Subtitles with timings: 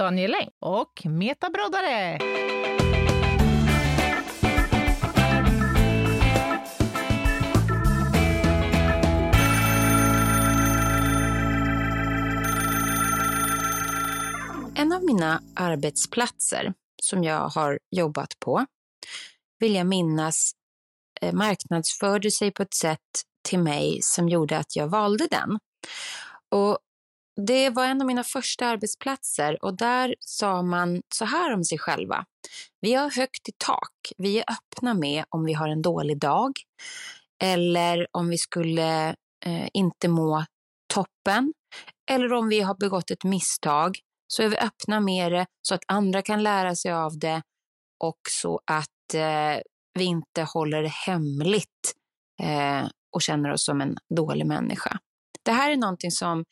[0.00, 2.18] Daniel Eng och Meta Broddare.
[14.74, 18.66] En av mina arbetsplatser som jag har jobbat på
[19.58, 20.52] vill jag minnas
[21.20, 22.98] eh, marknadsförde sig på ett sätt
[23.48, 25.58] till mig som gjorde att jag valde den.
[26.48, 26.78] Och
[27.46, 31.78] det var en av mina första arbetsplatser och där sa man så här om sig
[31.78, 32.24] själva.
[32.80, 34.12] Vi har högt i tak.
[34.18, 36.52] Vi är öppna med om vi har en dålig dag
[37.42, 39.08] eller om vi skulle
[39.46, 40.44] eh, inte må
[40.94, 41.52] toppen
[42.10, 45.84] eller om vi har begått ett misstag så är vi öppna med det så att
[45.86, 47.42] andra kan lära sig av det
[48.04, 49.62] och så att eh,
[49.98, 51.94] vi inte håller det hemligt
[52.42, 54.98] eh, och känner oss som en dålig människa.
[55.42, 56.44] Det här är någonting som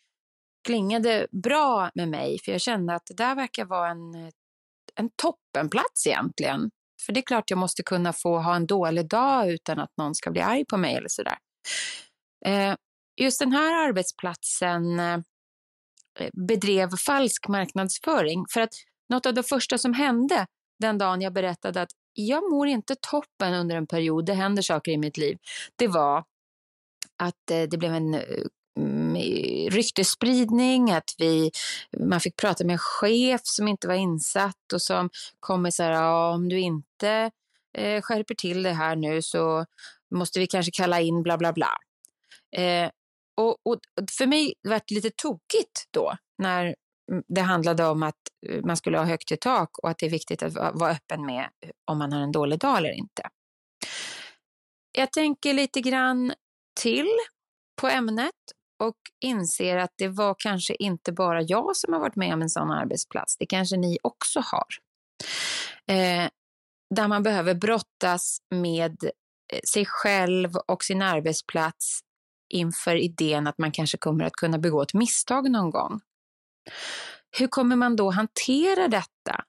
[0.68, 4.14] klingade bra med mig, för jag kände att det där verkar vara en,
[4.94, 6.70] en toppenplats egentligen.
[7.06, 10.14] För det är klart jag måste kunna få ha en dålig dag utan att någon
[10.14, 11.38] ska bli arg på mig eller sådär.
[12.46, 12.74] Eh,
[13.20, 15.18] just den här arbetsplatsen eh,
[16.48, 18.44] bedrev falsk marknadsföring.
[18.52, 18.74] För att
[19.08, 20.46] något av det första som hände
[20.80, 24.92] den dagen jag berättade att jag mår inte toppen under en period, det händer saker
[24.92, 25.38] i mitt liv,
[25.76, 26.24] det var
[27.22, 28.44] att eh, det blev en eh,
[29.70, 31.50] ryktesspridning, att vi,
[31.98, 35.82] man fick prata med en chef som inte var insatt och som kom med så
[35.82, 37.30] här, ja, om du inte
[37.78, 39.64] eh, skärper till det här nu så
[40.14, 41.78] måste vi kanske kalla in bla bla bla.
[42.56, 42.90] Eh,
[43.36, 43.78] och, och,
[44.18, 46.74] för mig var det lite tokigt då när
[47.28, 48.14] det handlade om att
[48.46, 51.26] eh, man skulle ha högt i tak och att det är viktigt att vara öppen
[51.26, 51.48] med
[51.84, 53.22] om man har en dålig dag eller inte.
[54.92, 56.32] Jag tänker lite grann
[56.80, 57.12] till
[57.80, 58.34] på ämnet
[58.78, 62.50] och inser att det var kanske inte bara jag som har varit med om en
[62.50, 63.36] sån arbetsplats.
[63.36, 64.66] Det kanske ni också har.
[65.86, 66.28] Eh,
[66.94, 69.04] där man behöver brottas med
[69.52, 72.00] eh, sig själv och sin arbetsplats
[72.48, 76.00] inför idén att man kanske kommer att kunna begå ett misstag någon gång.
[77.38, 79.44] Hur kommer man då hantera detta?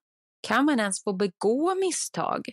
[0.47, 2.49] Kan man ens få begå misstag?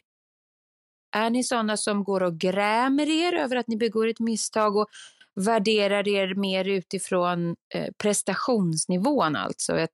[1.16, 4.88] Är ni sådana som går och grämer er över att ni begår ett misstag och
[5.41, 9.91] värderar er mer utifrån eh, prestationsnivån, alltså att,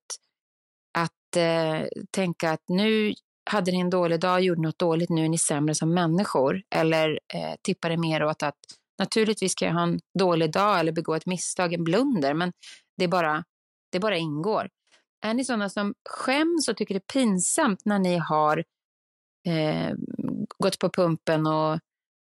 [0.99, 3.15] att eh, tänka att nu
[3.51, 6.63] hade ni en dålig dag, gjorde något dåligt, nu är ni sämre som människor.
[6.75, 8.59] Eller eh, tippar det mer åt att
[8.99, 12.53] naturligtvis kan jag ha en dålig dag eller begå ett misstag, en blunder, men
[12.97, 13.45] det, bara,
[13.93, 14.69] det bara ingår.
[15.25, 18.65] Är ni sådana som skäms och tycker det är pinsamt när ni har
[19.47, 19.95] eh,
[20.59, 21.79] gått på pumpen och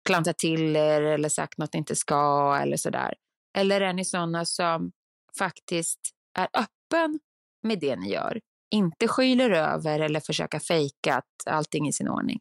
[0.04, 3.14] klantat till er eller sagt något ni inte ska eller sådär?
[3.58, 4.92] Eller är ni sådana som
[5.38, 6.00] faktiskt
[6.38, 7.20] är öppen
[7.62, 8.40] med det ni gör?
[8.70, 12.40] Inte skyler över eller försöka fejka att allting är i sin ordning.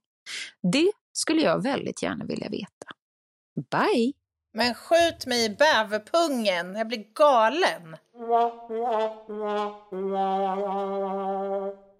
[0.72, 2.88] Det skulle jag väldigt gärna vilja veta.
[3.72, 4.14] Bye!
[4.54, 7.98] Men skjut mig i bäverpungen, jag blir galen.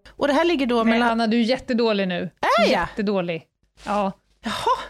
[0.10, 1.10] Och det här ligger då Men mellan...
[1.10, 2.30] Anna, du är jättedålig nu.
[2.60, 2.70] Är jag?
[2.70, 3.48] Jättedålig.
[3.86, 4.12] Ja.
[4.42, 4.83] Jaha.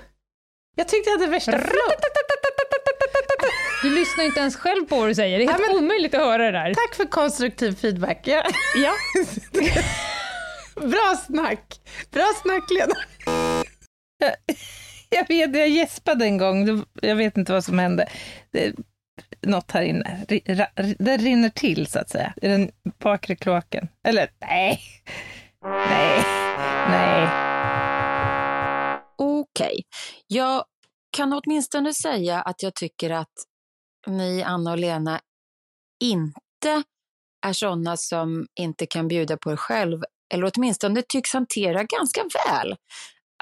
[0.75, 1.51] Jag tyckte jag hade värsta.
[3.83, 5.37] Du lyssnar inte ens själv på vad du säger.
[5.37, 6.73] Det är helt Ja, omöjligt att höra det där.
[6.73, 8.19] Tack för konstruktiv feedback.
[8.23, 8.43] Ja.
[8.75, 8.93] Ja.
[10.81, 11.79] Bra snack.
[12.11, 12.93] Bra snack, Lena.
[15.09, 16.83] Jag vet, jag gäspade en gång.
[17.01, 18.07] Jag vet inte vad som hände.
[18.51, 18.73] Det,
[19.41, 20.25] något här inne.
[20.99, 22.33] Det rinner till, så att säga.
[22.41, 22.71] I den
[23.03, 23.87] bakre kloaken.
[24.07, 24.81] Eller, nej.
[25.63, 26.23] Nej.
[26.89, 27.52] Nej.
[29.55, 29.83] Okej.
[30.27, 30.65] Jag
[31.17, 33.33] kan åtminstone säga att jag tycker att
[34.07, 35.21] ni, Anna och Lena,
[36.03, 36.83] inte
[37.45, 40.03] är sådana som inte kan bjuda på er själv,
[40.33, 42.75] eller åtminstone tycks hantera ganska väl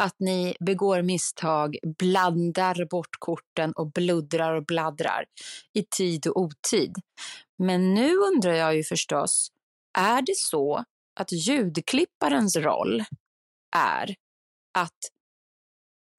[0.02, 5.26] att ni begår misstag, blandar bort korten och bluddrar och bladdrar
[5.74, 6.96] i tid och otid.
[7.58, 9.48] Men nu undrar jag ju förstås,
[9.98, 10.84] är det så
[11.20, 13.04] att ljudklipparens roll
[13.76, 14.16] är
[14.78, 15.00] att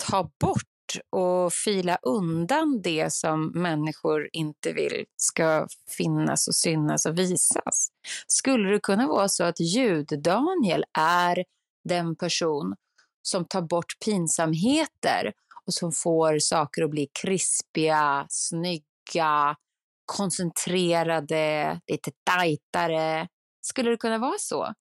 [0.09, 0.63] ta bort
[1.11, 7.89] och fila undan det som människor inte vill ska finnas och synas och visas.
[8.27, 11.45] Skulle det kunna vara så att ljud-Daniel är
[11.85, 12.75] den person
[13.23, 15.33] som tar bort pinsamheter
[15.67, 19.57] och som får saker att bli krispiga, snygga,
[20.05, 23.29] koncentrerade, lite tajtare.
[23.61, 24.75] Skulle det kunna vara så?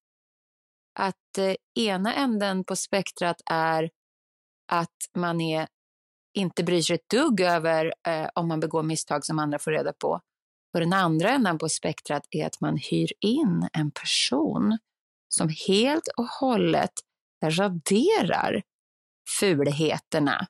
[0.99, 3.89] Att eh, ena änden på spektrat är
[4.71, 5.67] att man är,
[6.33, 9.93] inte bryr sig ett dugg över eh, om man begår misstag som andra får reda
[9.93, 10.19] på.
[10.73, 14.77] Och den andra änden på spektrat är att man hyr in en person
[15.27, 16.91] som helt och hållet
[17.45, 18.61] raderar
[19.39, 20.47] fulheterna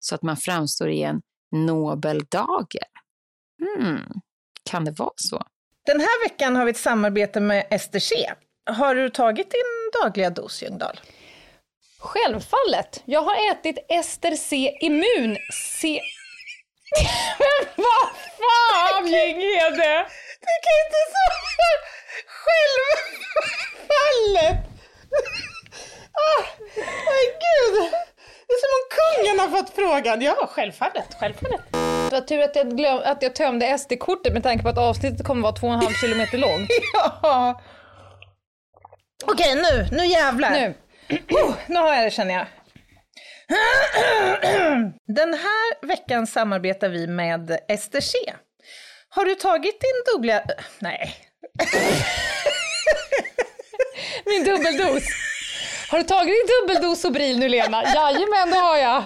[0.00, 1.22] så att man framstår i en
[1.52, 2.84] nobel dager.
[3.58, 4.20] Hmm,
[4.70, 5.42] kan det vara så?
[5.86, 8.32] Den här veckan har vi ett samarbete med Ester C.
[8.70, 11.00] Har du tagit din dagliga dos, Ljungdahl?
[12.00, 13.02] Självfallet.
[13.04, 16.00] Jag har ätit Ester C Immun C...
[17.38, 18.08] Men vad
[18.38, 20.06] fan, Ginghede!
[20.40, 21.38] Du kan inte svara
[23.86, 24.58] självfallet!
[26.18, 27.92] Åh, oh, gud!
[28.46, 30.22] Det är som om kungen har fått frågan.
[30.22, 31.60] Ja, självfallet, självfallet.
[32.10, 35.26] Det var tur att jag, glöm, att jag tömde SD-kortet med tanke på att avsnittet
[35.26, 36.70] kommer vara två och en halv kilometer långt.
[37.22, 37.62] ja.
[39.24, 40.50] Okej, nu, nu jävlar.
[40.50, 40.74] Nu.
[41.10, 42.46] Oh, nu har jag det känner jag.
[45.06, 48.18] Den här veckan samarbetar vi med Ester C.
[49.08, 50.42] Har du tagit din dubbla...
[50.78, 51.14] Nej.
[54.26, 55.02] Min dubbeldos.
[55.90, 57.84] Har du tagit din dubbeldos Sobril nu Lena?
[57.84, 59.04] Jajamän, det har jag.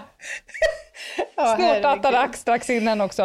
[1.37, 1.85] Ja, Snart.
[1.85, 3.23] Atarax strax innan också.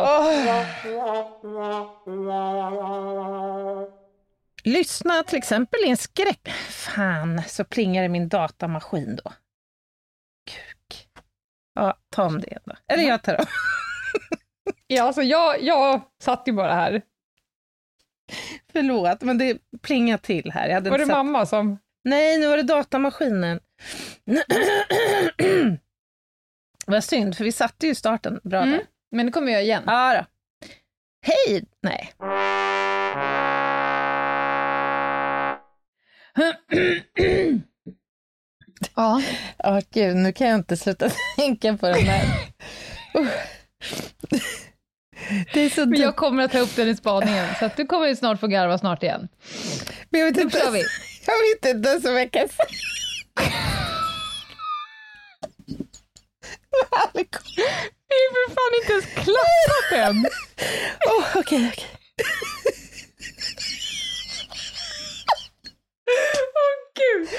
[4.68, 6.50] Lyssna till exempel i en skräck...
[6.70, 9.34] Fan, så plingar det min datamaskin då.
[10.52, 11.08] Kuk.
[11.74, 12.76] Ja, ta om det då.
[12.94, 13.46] Eller jag tar om.
[14.88, 17.02] Ja, alltså jag, jag satt ju bara här.
[18.72, 20.82] Förlåt, men det plingar till här.
[20.82, 21.78] Var det satt- mamma som...
[22.04, 23.60] Nej, nu var det datamaskinen.
[26.88, 28.72] Vad synd, för vi satte ju starten bra Mm.
[28.72, 28.82] där.
[29.12, 29.84] Men det kommer jag igen.
[29.86, 30.26] Ja då.
[31.28, 31.66] Hej!
[31.82, 32.14] Nej.
[38.96, 39.22] Ja.
[39.58, 42.26] Ja, gud, nu kan jag inte sluta tänka på den här.
[43.18, 43.28] Uh.
[45.54, 47.86] Det är så Men jag kommer att ta upp den i spaningen, så att du
[47.86, 49.28] kommer ju snart få garva snart igen.
[50.10, 50.84] Men jag vet inte, kör vi.
[51.26, 52.68] jag vet inte ens vad jag kan säga.
[58.10, 60.26] Vi är för fan inte ens klappat än.
[61.36, 61.86] Okej, okej.
[66.64, 67.30] Åh gud!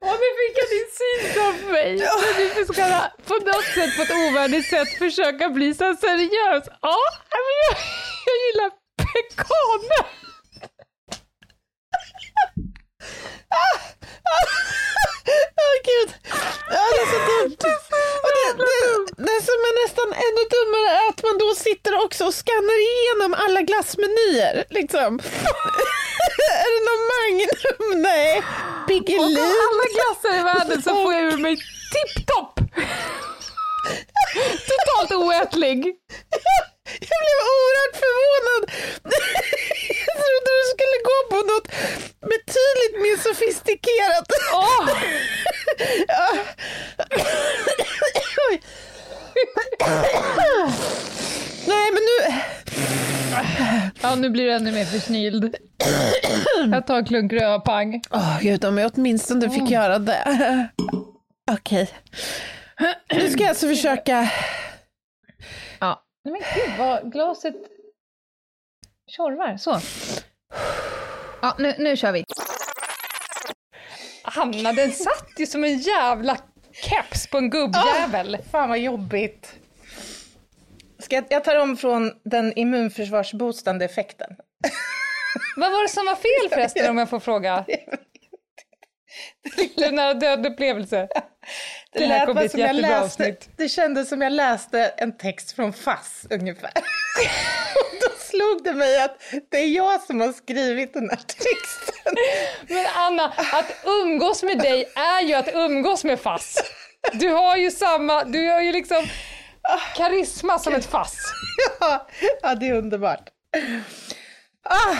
[0.00, 1.90] Åh, nu fick jag din syn framför mig.
[2.22, 2.84] Men vi ska
[3.26, 6.64] på något sätt, på ett ovärdigt sätt, försöka bli så seriös.
[6.82, 6.98] Ja,
[7.46, 7.76] men jag,
[8.28, 8.70] jag gillar
[9.02, 10.04] pekaner.
[15.64, 16.10] Åh gud.
[16.74, 17.56] Ja, det är så dumt.
[18.24, 18.78] Och det, det,
[19.28, 23.34] det som är nästan ännu dummare är att man då sitter också och skannar igenom
[23.44, 24.64] alla glassmenyer.
[24.70, 25.20] Liksom.
[26.64, 28.02] Är det någon Magnum?
[28.02, 28.38] Nej.
[28.38, 29.38] Och av Piggelin?
[29.68, 31.56] alla glassar i världen så får jag ur mig
[31.94, 32.54] tipptopp.
[34.70, 35.78] Totalt oätlig.
[37.10, 38.62] Jag blev oerhört förvånad.
[40.06, 41.68] Jag trodde du skulle gå på något
[42.32, 44.26] betydligt mer sofistikerat.
[44.46, 46.26] Ja.
[48.50, 48.62] Oj.
[51.66, 52.16] Nej, men nu...
[54.02, 55.56] Ja, nu blir du ännu mer försnyld.
[56.72, 58.02] Jag tar en klunk rödpang.
[58.10, 60.68] Åh gud, om jag åtminstone fick göra det.
[61.50, 61.90] Okej.
[63.12, 64.30] Nu ska jag alltså försöka...
[65.78, 66.02] Ja.
[66.24, 67.54] Nej, men gud vad glaset
[69.10, 69.56] tjorvar.
[69.56, 69.80] Så.
[71.42, 72.24] Ja, nu, nu kör vi.
[74.22, 76.36] Hanna, den satt ju som en jävla
[76.72, 78.38] keps på en gubbjävel.
[78.50, 79.54] Fan vad jobbigt.
[81.04, 84.30] Ska jag, jag tar om från den immunförsvarsboostande effekten.
[85.56, 87.64] Vad var det som var fel förresten om jag får fråga?
[89.76, 91.08] Den här död upplevelse.
[91.92, 93.48] Det, Det här kommer bli ett jättebra läste, avsnitt.
[93.56, 96.70] det kändes som jag läste en text från Fass ungefär.
[97.74, 99.18] Och då slog det mig att
[99.50, 102.14] det är jag som har skrivit den här texten.
[102.68, 106.56] Men Anna, att umgås med dig är ju att umgås med Fass.
[107.12, 109.06] Du har ju samma, du har ju liksom
[109.96, 111.16] karisma som ett Fass.
[111.80, 112.06] Ja,
[112.42, 113.30] ja det är underbart.
[114.62, 114.96] Ah.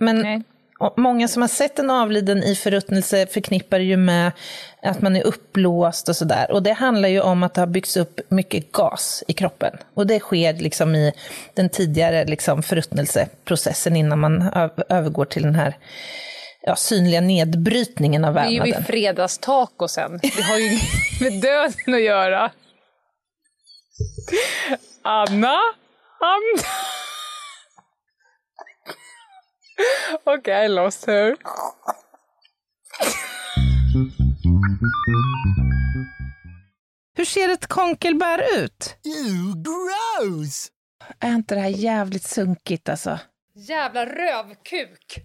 [0.00, 0.42] Men Nej.
[0.96, 4.32] många som har sett en avliden i förruttnelse förknippar ju med
[4.82, 6.50] att man är uppblåst och sådär.
[6.50, 9.76] Och det handlar ju om att det har byggts upp mycket gas i kroppen.
[9.94, 11.12] Och det sker liksom i
[11.54, 14.50] den tidigare liksom förruttnelseprocessen innan man
[14.88, 15.76] övergår till den här
[16.68, 18.62] ja, synliga nedbrytningen av vävnaden.
[18.62, 20.18] Det är ju vid fredagstacosen.
[20.22, 20.78] Det har ju
[21.20, 22.50] med döden att göra.
[25.02, 25.58] Anna?
[26.20, 26.62] Anna?
[30.24, 31.36] okay, I lost her.
[37.16, 38.96] Hur ser ett konkelbär ut?
[39.04, 40.68] You gross!
[41.20, 43.18] Är inte det här jävligt sunkigt alltså?
[43.54, 45.24] Jävla rövkuk!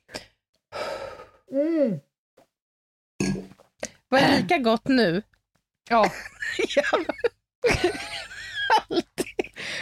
[1.51, 1.99] Mm.
[4.09, 5.21] Var det lika gott nu?
[5.89, 6.05] Ja.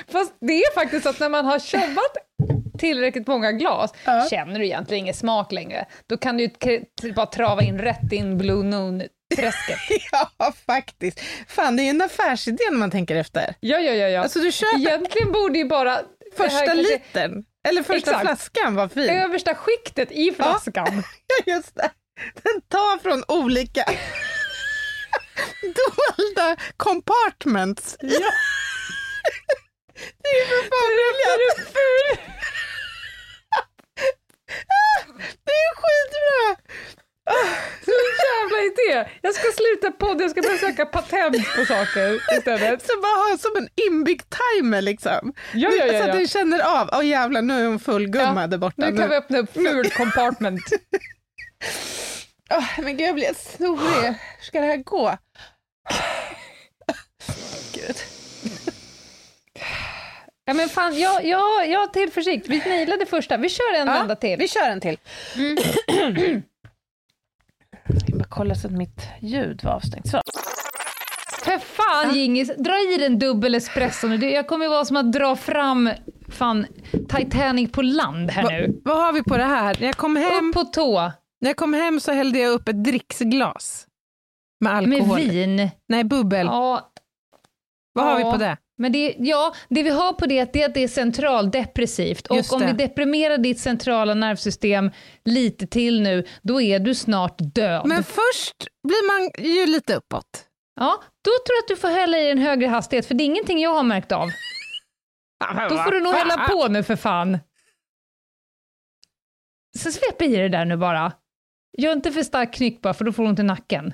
[0.08, 2.18] Fast det är faktiskt så att när man har tjabbat
[2.80, 4.28] tillräckligt många glas ja.
[4.30, 5.86] känner du egentligen ingen smak längre.
[6.08, 6.50] Då kan du
[7.04, 9.80] ju bara trava in rätt in Blue Noon-träsket.
[10.12, 11.20] ja, faktiskt.
[11.48, 13.56] Fan, det är ju en affärsidé när man tänker efter.
[13.60, 14.08] Ja, ja, ja.
[14.08, 14.22] ja.
[14.22, 14.80] Alltså, du köper...
[14.80, 16.00] Egentligen borde ju bara...
[16.38, 16.92] Första kanske...
[16.92, 18.22] litern, eller första Exakt.
[18.22, 19.10] flaskan var fin.
[19.10, 21.04] Översta skiktet i flaskan.
[21.46, 21.92] Ja, just det.
[22.44, 23.84] Den tar från olika
[25.62, 27.98] dolda compartments.
[28.00, 28.10] Ja.
[30.24, 31.76] Det är för fan briljant.
[35.46, 36.58] Det är skitbra!
[39.22, 42.82] Jag ska sluta podda, jag ska börja söka patent på saker istället.
[42.88, 45.34] Så bara ha som en inbyggd timer liksom.
[45.53, 48.08] Ja, ja, ja, så att den känner av, åh oh, jävlar nu är hon full
[48.08, 48.75] gumma ja, där borta.
[48.77, 50.62] Nu, nu kan vi öppna upp ful compartment.
[52.50, 54.08] oh, men gud jag blir snorig.
[54.38, 55.18] Hur ska det här gå?
[57.74, 57.96] Gud.
[60.46, 62.48] Ja men fan, jag, jag, jag har tillförsikt.
[62.48, 63.38] Vi nailade första.
[63.38, 64.39] Vi kör en ja, vända till.
[64.39, 64.98] Vi kör en till.
[65.36, 66.44] Mm.
[68.30, 70.08] kolla så att mitt ljud var avstängt.
[70.08, 70.22] Så.
[71.44, 72.12] För fan ja.
[72.16, 74.30] Gingis, dra i den dubbel espresso nu.
[74.30, 75.90] Jag kommer vara som att dra fram
[76.28, 76.66] fan
[77.10, 78.82] Titanic på land här Va, nu.
[78.84, 79.78] Vad har vi på det här?
[79.80, 81.12] När jag kom hem, upp på tå.
[81.42, 83.88] När jag kom hem så hällde jag upp ett dricksglas.
[84.60, 85.20] Med alkohol.
[85.20, 85.70] Med vin?
[85.88, 86.48] Nej, bubbel.
[86.48, 86.92] Ja.
[87.94, 88.10] Vad ja.
[88.10, 88.58] har vi på det?
[88.80, 92.28] Men det, ja, det vi har på det, är att det är centraldepressivt.
[92.28, 94.92] Och om vi deprimerar ditt centrala nervsystem
[95.26, 97.86] lite till nu, då är du snart död.
[97.86, 100.46] Men först blir man ju lite uppåt.
[100.80, 103.26] Ja, då tror jag att du får hälla i en högre hastighet, för det är
[103.26, 104.30] ingenting jag har märkt av.
[105.70, 107.38] Då får du nog hälla på nu för fan.
[109.78, 111.12] Så svep i det där nu bara.
[111.78, 113.94] Gör inte för stark knyck bara, för då får du ont i nacken.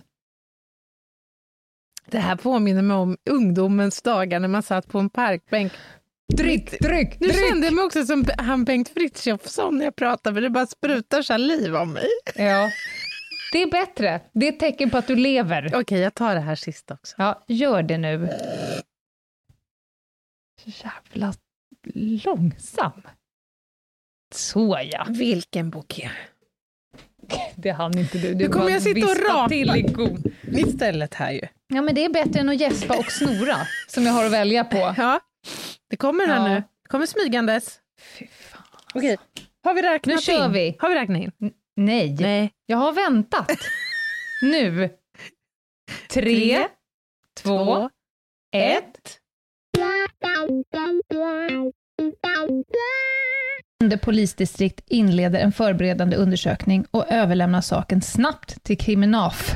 [2.11, 5.73] Det här påminner mig om ungdomens dagar när man satt på en parkbänk.
[6.33, 10.41] Dryck, dryck, Nu kände jag mig också som han Bengt Frithiofsson när jag pratar, för
[10.41, 12.07] det bara sprutar saliv om mig.
[12.35, 12.69] Ja.
[13.51, 14.21] Det är bättre.
[14.33, 15.67] Det är ett tecken på att du lever.
[15.67, 17.15] Okej, okay, jag tar det här sist också.
[17.17, 18.29] Ja, gör det nu.
[20.65, 21.33] Jävla
[21.93, 23.01] långsam.
[24.35, 25.05] Så ja.
[25.09, 26.11] Vilken bouquet.
[27.55, 28.33] Det hann inte du.
[28.33, 29.83] Du nu kommer jag sitta och rapa till i
[30.51, 31.41] istället här ju.
[31.67, 34.63] Ja, men det är bättre än att gäspa och snora, som jag har att välja
[34.63, 34.77] på.
[34.97, 35.19] Ja,
[35.89, 36.47] det kommer här ja.
[36.47, 36.55] nu.
[36.55, 37.79] Det kommer smygandes.
[38.19, 38.61] Fy fan.
[38.93, 39.17] Okej,
[39.63, 40.51] har vi räknat Nu kör in?
[40.51, 40.75] vi.
[40.79, 41.31] Har vi räknat in?
[41.41, 42.17] N nej.
[42.19, 43.51] nej, jag har väntat.
[44.41, 44.89] nu.
[46.09, 46.67] Tre, Tre
[47.43, 47.89] två, två,
[48.55, 49.19] ett.
[54.01, 59.55] polisdistrikt inleder en förberedande undersökning och överlämnar saken snabbt till kriminaf.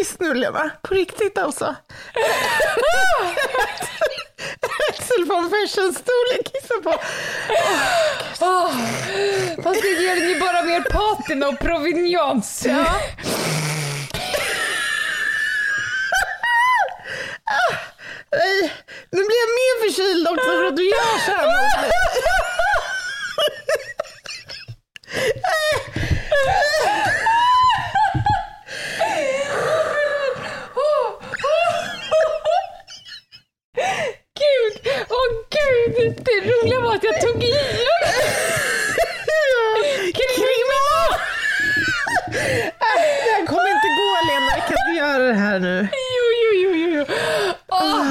[0.00, 0.70] kiss nu Lena.
[0.82, 1.64] På riktigt alltså.
[4.88, 7.00] Axel von Fersen-stolen kissar på.
[8.40, 8.70] Åh.
[9.62, 12.66] Fast det ger ju bara mer patina och provenians.
[12.66, 12.84] Ja.
[18.32, 18.72] Nej,
[19.10, 21.90] nu blir jag mer förkyld också för att du gör så här mot mig.
[34.40, 36.22] Gud, åh gud!
[36.24, 37.52] Det roliga var att jag tog i.
[40.12, 41.10] Kriminal!
[42.32, 45.88] Det här kommer inte gå Lena, jag kan inte göra det här nu.
[45.92, 47.04] Jo, jo, jo, jo, jo.
[47.68, 48.06] Åh,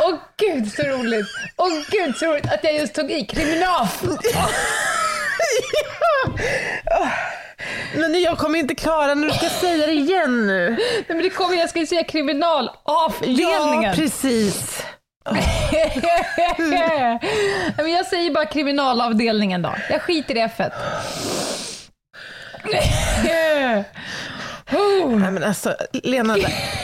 [0.00, 1.26] åh gud så roligt.
[1.56, 2.52] Åh gud så roligt
[3.18, 3.86] i kriminal.
[7.94, 10.70] Men jag kommer inte klara när du ska säga det igen nu.
[10.70, 13.82] Nej, men det kommer, jag ska ju säga kriminalavdelningen.
[13.82, 14.84] Ja, precis.
[17.76, 19.74] Men jag säger bara kriminalavdelningen då.
[19.90, 20.40] Jag skiter i
[24.72, 25.20] F.
[25.20, 26.36] Nej men alltså Lena,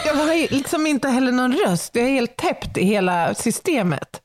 [0.06, 1.96] jag har ju liksom inte heller någon röst.
[1.96, 4.20] Jag är helt täppt i hela systemet.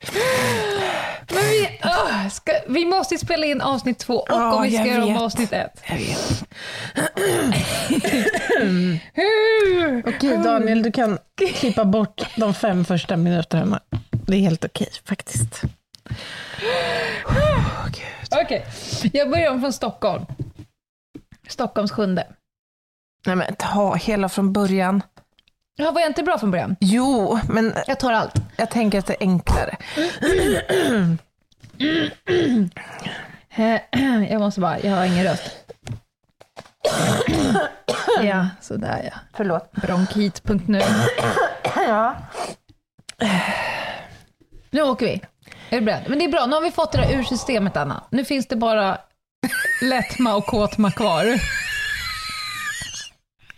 [1.33, 4.85] Men vi, åh, ska, vi måste spela in avsnitt två och Ja, om vi ska
[4.85, 5.81] göra om avsnitt ett.
[5.85, 6.43] Jag vet.
[10.07, 11.17] Okej Daniel, du kan
[11.59, 13.79] klippa bort de fem första minuterna.
[14.11, 15.61] Det är helt okej faktiskt.
[18.43, 18.65] Okej,
[19.13, 20.25] jag börjar om från Stockholm.
[21.47, 22.27] Stockholms sjunde.
[23.25, 25.01] Nej men ta hela från början.
[25.75, 26.75] Ja, var jag inte bra från början?
[26.79, 28.33] Jo, men Jag tar allt.
[28.57, 29.77] jag tänker att det är enklare.
[34.29, 35.51] Jag måste bara, jag har ingen röst.
[38.23, 39.19] Ja, sådär ja.
[39.33, 39.71] Förlåt.
[39.71, 40.81] Bronkit.nu.
[41.75, 42.15] Ja.
[44.69, 45.21] Nu åker vi.
[45.69, 46.03] Är du beredd?
[46.07, 48.03] Men det är bra, nu har vi fått det där ur systemet Anna.
[48.09, 48.97] Nu finns det bara
[49.81, 51.25] lättma och kåtma kvar.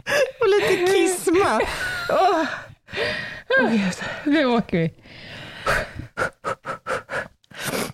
[0.40, 1.60] Och lite kisma.
[2.10, 2.46] Åh.
[4.26, 4.94] Nu åker vi.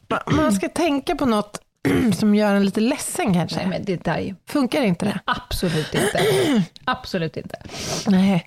[0.09, 1.61] Ma- Man ska tänka på något
[2.19, 3.57] som gör en lite ledsen kanske.
[3.57, 5.19] Nej men det där ju Funkar inte det?
[5.25, 6.21] absolut inte.
[6.85, 7.61] Absolut inte.
[8.07, 8.43] Nej.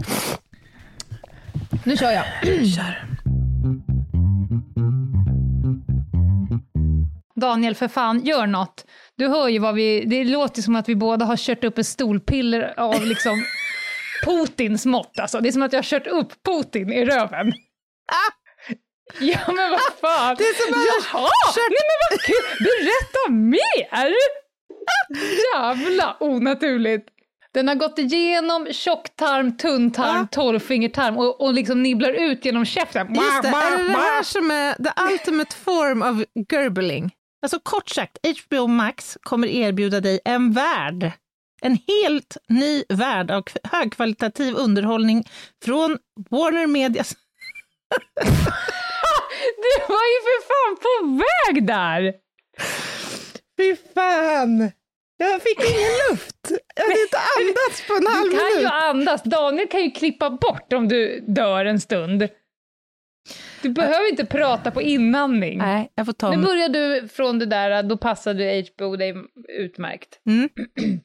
[1.85, 2.25] Nu kör jag.
[2.77, 3.07] Kör.
[7.41, 8.85] Daniel, för fan, gör något.
[9.17, 10.05] Du hör ju vad vi...
[10.07, 13.45] Det låter som att vi båda har kört upp en stolpiller av liksom
[14.25, 15.19] Putins mått.
[15.19, 15.41] Alltså.
[15.41, 17.53] Det är som att jag har kört upp Putin i röven.
[19.21, 20.37] Ja, men vad fan.
[20.39, 21.29] Det är som att jag Jaha!
[21.57, 22.67] Nej, men vad kul!
[22.67, 24.15] Berätta mer!
[25.55, 27.09] Jävla onaturligt.
[27.55, 30.27] Den har gått igenom tjocktarm, tunntarm, Ja.
[30.31, 33.15] torrfingertarm och, och liksom nibblar ut genom käften.
[33.15, 37.11] Just det, är det det här som är the ultimate form of gurgling?
[37.45, 41.13] Alltså kort sagt, HBO Max kommer erbjuda dig en värld.
[41.63, 45.25] En helt ny värld av kv- högkvalitativ underhållning
[45.65, 45.99] från
[46.31, 47.15] Warner Medias...
[49.57, 52.13] Du var ju för fan på väg där!
[53.57, 54.71] Fy fan!
[55.17, 56.51] Jag fick ingen luft.
[56.77, 58.73] Jag hade inte andats på en halv Du kan ju minut.
[58.73, 59.23] andas.
[59.23, 62.29] Daniel kan ju klippa bort om du dör en stund.
[63.63, 65.59] Du behöver inte prata på inandning.
[65.59, 69.15] Nej, jag får ta Nu börjar du från det där, då passade HBO dig
[69.49, 70.21] utmärkt.
[70.27, 70.49] Mm.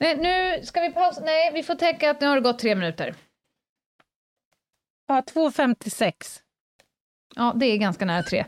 [0.00, 1.20] Nej, nu ska vi pausa.
[1.24, 3.14] Nej, vi får tänka att nu har det gått tre minuter.
[5.06, 6.12] Ja, 2.56.
[7.36, 8.44] Ja, det är ganska nära tre.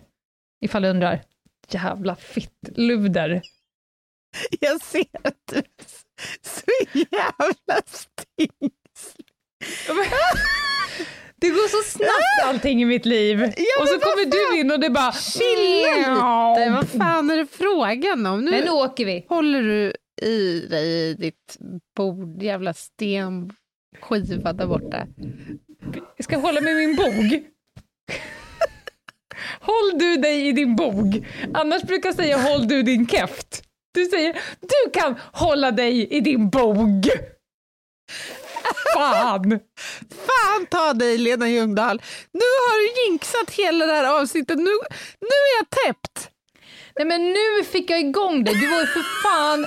[0.61, 1.23] Ifall du undrar.
[1.69, 3.43] Jävla fittluder.
[4.61, 5.65] Jag ser att du är
[6.43, 9.27] så jävla stingslig.
[11.37, 11.99] Det går så
[12.57, 13.41] allting i mitt liv.
[13.41, 15.13] Ja, och så kommer du in och det bara...
[15.13, 16.71] Chilla lite.
[16.71, 18.45] Vad fan är det frågan om?
[18.45, 19.27] Nu Men nu åker vi.
[19.29, 19.93] håller du
[20.23, 21.57] i dig i ditt
[21.97, 25.07] bord, jävla stenskiva där borta.
[26.17, 27.43] Jag ska hålla mig i min bog.
[29.61, 31.27] Håll du dig i din bog.
[31.55, 33.63] Annars brukar jag säga håll du din käft.
[33.95, 37.07] Du säger du kan hålla dig i din bog.
[38.95, 39.51] Fan!
[40.27, 42.03] Fan ta dig Lena Ljungdahl!
[42.33, 44.59] Nu har du jinxat hela det här avsnittet.
[44.59, 44.65] Nu,
[45.21, 46.31] nu är jag täppt.
[46.99, 48.55] Nej men nu fick jag igång dig.
[48.55, 49.67] Du var ju för fan...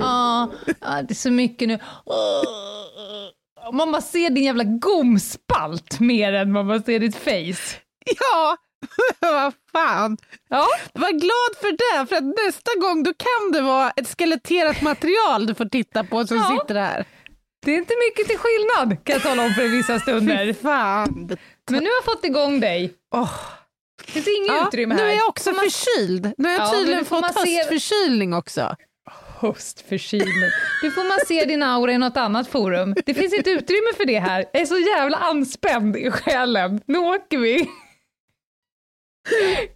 [0.00, 1.78] Ja, ah, det är så mycket nu.
[2.06, 7.76] Ah, man bara ser din jävla gomspalt mer än man bara ser ditt face.
[8.20, 8.56] Ja,
[9.20, 10.16] vad fan.
[10.48, 10.66] Ja.
[10.92, 15.46] Var glad för det, för att nästa gång då kan det vara ett skeletterat material
[15.46, 16.58] du får titta på som Ja.
[16.60, 17.04] sitter här.
[17.66, 20.52] Det är inte mycket till skillnad kan jag tala om för vissa stunder.
[20.52, 21.36] Fan.
[21.70, 22.94] Men nu har jag fått igång dig.
[23.14, 23.32] Oh.
[24.06, 25.08] Det finns inget Ja, utrymme nu här.
[25.08, 26.32] är jag också man- förkyld.
[26.38, 28.76] Nu har jag Ja, tydligen nu fått man se- höstförkylning också.
[29.40, 30.50] Höstförkylning.
[30.82, 32.94] Nu får man se din aura i något annat forum.
[33.06, 34.44] Det finns inte utrymme för det här.
[34.52, 36.80] Jag är så jävla anspänd i själen.
[36.86, 37.68] Nu åker vi.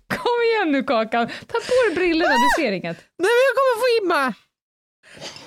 [0.09, 1.26] Kom igen nu Kakan.
[1.29, 2.96] Ta på dig brillorna, du ser inget.
[3.18, 4.35] Nej, men jag kommer få imma.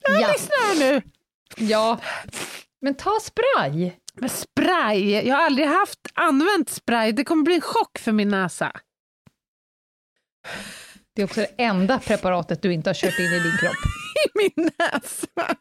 [0.00, 0.32] Ja.
[0.32, 1.02] Lyssna här nu.
[1.56, 1.98] Ja,
[2.80, 3.92] men ta spray.
[4.14, 7.12] Men spray, jag har aldrig haft använt spray.
[7.12, 8.72] Det kommer bli en chock för min näsa.
[11.16, 13.76] Det är också det enda preparatet du inte har kört in i din kropp.
[14.24, 15.56] I min näsa.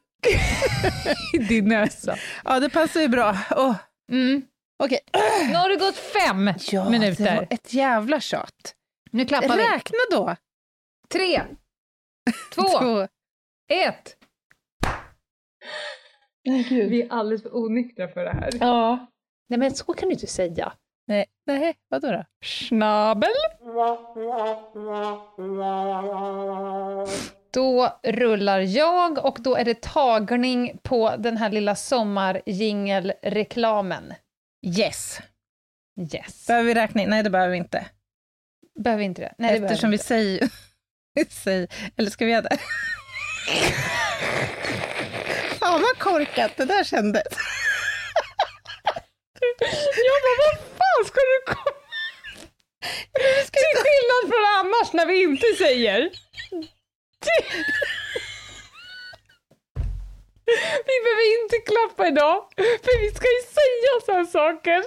[1.34, 2.18] I din näsa.
[2.46, 3.38] Ja, det passar ju bra.
[3.56, 3.76] Oh.
[4.12, 4.42] Mm.
[4.84, 5.00] Okej.
[5.50, 7.36] Nu har det gått fem Ja, det minuter.
[7.36, 8.76] var ett jävla tjat.
[9.12, 9.64] Nu klappar vi.
[9.64, 10.36] Räkna då.
[11.12, 11.42] Tre,
[12.54, 13.08] två, Två.
[13.72, 14.16] ett.
[16.70, 18.50] Vi är alldeles för onyktra för det här.
[18.60, 19.08] Ja.
[19.50, 20.74] Nej men så kan du inte säga.
[21.08, 22.26] Nej, nej vadå då?
[22.46, 23.30] Schnabel.
[27.54, 34.14] Då rullar jag och då är det tagning på den här lilla sommarjingelreklamen.
[34.78, 35.20] Yes.
[36.14, 36.48] Yes.
[36.48, 37.10] Behöver vi räkna in?
[37.10, 37.86] Nej, det behöver vi inte.
[38.80, 39.34] Behöver vi inte det?
[39.38, 40.50] Nej, det Eftersom vi vi säger...
[41.30, 41.68] säger...
[41.98, 42.58] Eller ska vi göra det?
[45.60, 47.28] Fan vad korkat det där kändes.
[50.08, 51.76] Jag bara, vad fan ska du komma?
[53.52, 56.10] Till skillnad från annars när vi inte säger.
[60.86, 64.84] Vi behöver inte klappa idag, för vi ska ju säga så här saker.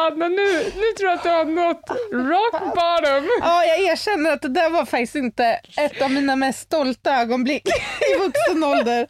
[0.00, 3.30] Anna, nu, nu tror jag att du har nått rock bottom.
[3.40, 7.68] Ja, jag erkänner att det där var faktiskt inte ett av mina mest stolta ögonblick
[8.10, 9.08] i vuxen ålder.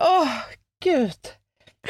[0.00, 0.28] Åh,
[0.84, 1.18] gud.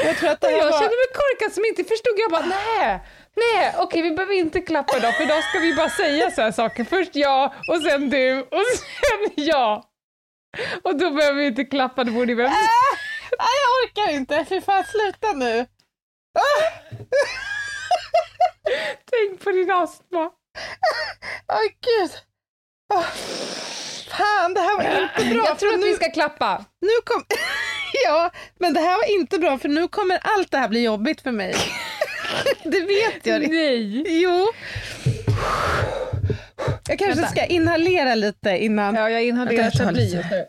[0.04, 0.72] Jag tror att det jag var...
[0.72, 2.14] kände mig korkad som inte förstod.
[2.16, 3.00] Jag bara, nej,
[3.36, 6.52] nej, okej, vi behöver inte klappa idag, för idag ska vi bara säga så här
[6.52, 6.84] saker.
[6.84, 9.84] Först jag, och sen du, och sen jag.
[10.82, 12.52] Och då behöver vi inte klappa, det borde vi Nej,
[13.38, 14.44] jag orkar inte.
[14.48, 15.66] Fy fan, sluta nu.
[16.38, 17.53] Ah!
[19.10, 20.30] Tänk på din astma.
[21.52, 22.10] Åh, gud.
[22.94, 23.04] Åh,
[24.08, 25.44] fan, det här var inte bra.
[25.46, 26.64] Jag tror att nu, vi ska klappa.
[26.80, 27.24] nu kom...
[28.06, 31.20] ja, men det här var inte bra för nu kommer allt det här bli jobbigt
[31.20, 31.54] för mig.
[32.62, 33.48] det vet jag.
[33.48, 34.22] Nej.
[34.22, 34.48] Jo.
[36.88, 37.30] Jag kanske Vänta.
[37.30, 38.94] ska inhalera lite innan.
[38.94, 40.46] Ja, jag inhalerar Chablis just nu.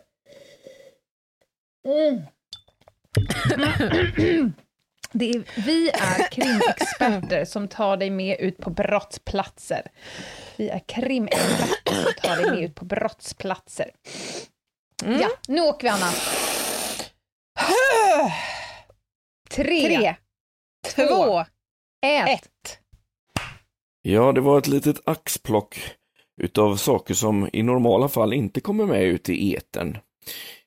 [5.12, 9.82] Det är, vi är krimexperter som tar dig med ut på brottsplatser.
[10.56, 13.90] Vi är krimexperter som tar dig med ut på brottsplatser.
[15.04, 16.10] Ja, nu åker vi Anna.
[19.50, 20.14] Tre, Tre,
[20.94, 21.40] två,
[22.06, 22.28] ett.
[22.28, 22.78] ett.
[24.02, 25.78] Ja, det var ett litet axplock
[26.42, 29.98] utav saker som i normala fall inte kommer med ut i etern.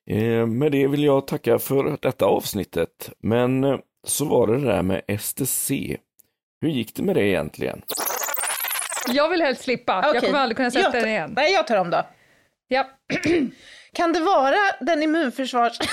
[0.09, 4.65] Eh, med det vill jag tacka för detta avsnittet, men eh, så var det det
[4.67, 5.71] där med STC.
[6.61, 7.81] Hur gick det med det egentligen?
[9.07, 9.99] Jag vill helst slippa.
[10.03, 10.21] Jag Okej.
[10.21, 11.33] kommer aldrig kunna sätta Jag tar- den igen.
[11.35, 12.07] Nej, jag tar om då.
[12.67, 12.89] Ja.
[13.93, 15.77] Kan det vara den immunförsvars...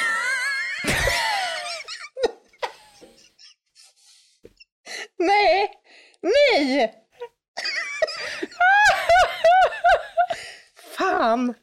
[5.18, 5.70] Nej!
[6.22, 6.94] Nej!
[10.98, 11.54] Fan!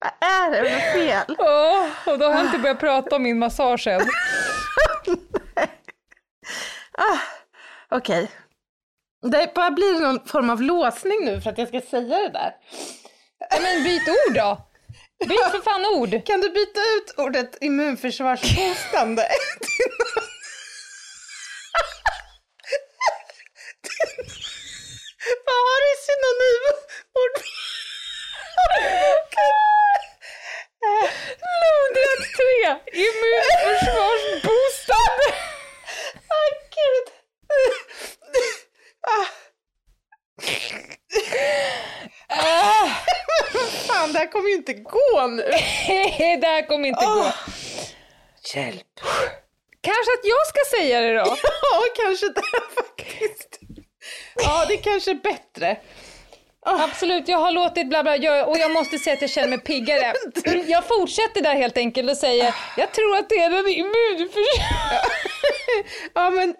[0.00, 1.36] Vad är det för fel?
[1.38, 4.00] Åh, och då har jag inte börjat prata om min massage än.
[6.98, 7.18] Ah,
[7.96, 8.30] Okej.
[9.30, 12.52] Det bara blir någon form av låsning nu för att jag ska säga det där.
[13.62, 14.66] Men byt ord då.
[15.28, 16.26] Byt för fan ord.
[16.26, 19.22] Kan du byta ut ordet immunförsvarsboostande
[19.60, 20.24] till något-
[25.46, 27.34] Vad har du synonymord?
[31.60, 32.40] Lodrätt 3.
[33.00, 35.28] Immunförsvarsboostande.
[36.30, 37.06] Åh gud.
[39.02, 39.26] Ah.
[43.88, 44.72] Fan, det här kommer ju inte
[45.20, 45.42] gå nu.
[46.40, 47.10] det här kommer inte gå.
[47.10, 47.34] Åh.
[48.54, 49.00] Hjälp.
[49.80, 51.24] Kanske att jag ska säga det då?
[51.72, 52.42] Ja, kanske det
[52.74, 53.60] faktiskt.
[54.34, 55.76] Ja, det kanske är bättre.
[56.66, 59.58] Absolut, jag har låtit bla bla jag, och jag måste säga att jag känner mig
[59.58, 60.14] piggare.
[60.66, 65.12] Jag fortsätter där helt enkelt och säger, jag tror att det är den immunförsvaret.
[66.14, 66.56] Ja, men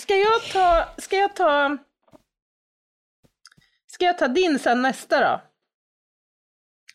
[0.00, 1.76] ska jag ta, ska jag ta,
[3.86, 5.40] ska jag ta din sen nästa då?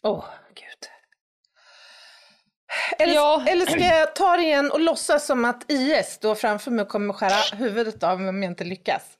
[0.04, 0.45] Åh, gud.
[3.00, 3.44] Eller, Ja.
[3.48, 6.90] eller ska jag ta det igen och låtsas som att IS står framför mig och
[6.90, 9.02] kommer skära huvudet av mig om jag inte lyckas?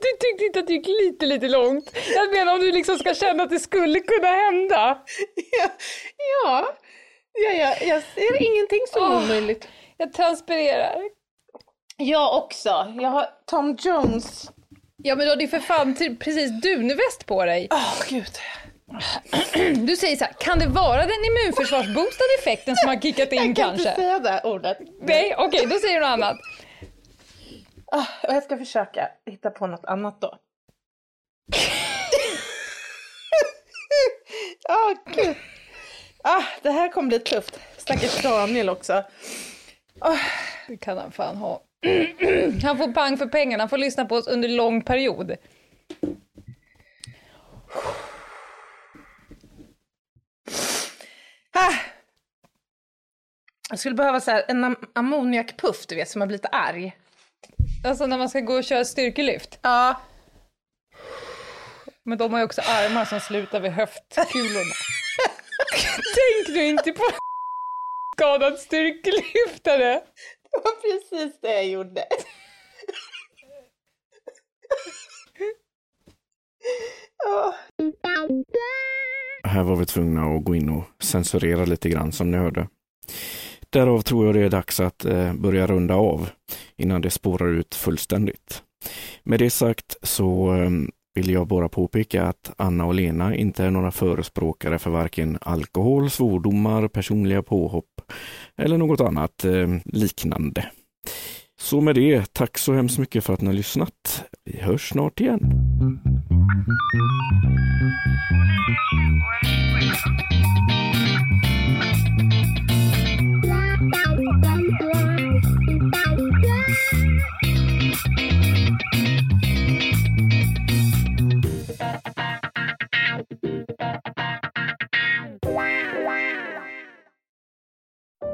[0.00, 1.96] Du tyckte inte att det gick lite, lite långt.
[2.14, 4.98] Jag menar om du liksom ska känna att det skulle kunna hända.
[5.36, 5.70] Ja,
[6.44, 6.68] ja,
[7.32, 9.24] ja, ja jag ser ingenting som Åh.
[9.24, 9.68] omöjligt.
[9.96, 11.02] Jag transpirerar.
[11.96, 12.92] Jag också.
[13.00, 14.50] Jag har Tom Jones.
[15.06, 17.68] Ja men du hade ju för fan ty- precis dunväst på dig.
[17.70, 18.38] Åh, gud.
[19.86, 23.46] Du säger så här, kan det vara den immunförsvarsboostade effekten som har kickat in Jag
[23.46, 23.88] kan kanske?
[23.88, 24.78] inte säga det ordet.
[25.02, 26.36] Nej, okej, då säger du något annat.
[27.92, 30.38] Ah, och jag ska försöka hitta på något annat då.
[34.68, 35.36] Ja, gud.
[36.24, 37.58] Ah, det här kommer bli tufft.
[37.76, 39.04] Stackars Daniel också.
[40.68, 41.62] Det kan han fan ha.
[42.62, 45.36] Han får pang för pengarna, han får lyssna på oss under lång period.
[51.52, 51.74] Ah.
[53.70, 56.96] Jag skulle behöva så en am- ammoniakpuff, du vet, som har blivit arg.
[57.86, 59.58] Alltså när man ska gå och köra styrkelyft.
[59.62, 60.00] Ja.
[62.04, 64.74] Men de har ju också armar som slutar vid höftkulorna.
[66.14, 67.04] Tänk nu inte på
[68.16, 70.00] skadad styrkelyftare.
[70.54, 72.04] Det var precis det jag gjorde.
[79.44, 82.68] Här var vi tvungna att gå in och censurera lite grann som ni hörde.
[83.70, 86.28] Därav tror jag det är dags att eh, börja runda av
[86.76, 88.62] innan det spårar ut fullständigt.
[89.22, 93.70] Med det sagt så ehm, vill jag bara påpeka att Anna och Lena inte är
[93.70, 97.93] några förespråkare för varken alkohol, svordomar, personliga påhopp
[98.56, 100.70] eller något annat eh, liknande.
[101.60, 104.24] Så med det, tack så hemskt mycket för att ni har lyssnat.
[104.44, 105.40] Vi hörs snart igen.
[105.80, 105.98] Mm.